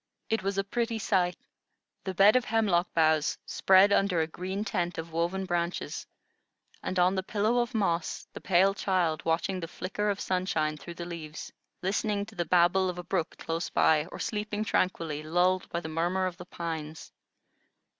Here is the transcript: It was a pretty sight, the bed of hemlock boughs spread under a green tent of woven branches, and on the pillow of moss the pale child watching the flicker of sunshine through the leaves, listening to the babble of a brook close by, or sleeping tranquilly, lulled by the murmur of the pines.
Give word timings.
It 0.31 0.41
was 0.41 0.57
a 0.57 0.63
pretty 0.63 0.97
sight, 0.97 1.37
the 2.05 2.15
bed 2.15 2.35
of 2.35 2.45
hemlock 2.45 2.91
boughs 2.95 3.37
spread 3.45 3.93
under 3.93 4.19
a 4.19 4.25
green 4.25 4.65
tent 4.65 4.97
of 4.97 5.11
woven 5.11 5.45
branches, 5.45 6.07
and 6.81 6.97
on 6.97 7.13
the 7.13 7.21
pillow 7.21 7.59
of 7.59 7.75
moss 7.75 8.27
the 8.33 8.41
pale 8.41 8.73
child 8.73 9.23
watching 9.25 9.59
the 9.59 9.67
flicker 9.67 10.09
of 10.09 10.19
sunshine 10.19 10.75
through 10.75 10.95
the 10.95 11.05
leaves, 11.05 11.53
listening 11.83 12.25
to 12.25 12.33
the 12.33 12.45
babble 12.45 12.89
of 12.89 12.97
a 12.97 13.03
brook 13.03 13.37
close 13.37 13.69
by, 13.69 14.07
or 14.07 14.17
sleeping 14.17 14.65
tranquilly, 14.65 15.21
lulled 15.21 15.69
by 15.69 15.79
the 15.79 15.87
murmur 15.87 16.25
of 16.25 16.37
the 16.37 16.45
pines. 16.47 17.11